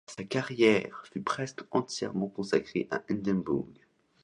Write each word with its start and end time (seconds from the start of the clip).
Sa 0.07 0.23
carrière 0.23 1.03
fut 1.13 1.21
presque 1.21 1.61
entièrement 1.69 2.27
consacrée 2.27 2.87
à 2.89 3.03
Édimbourg. 3.07 3.67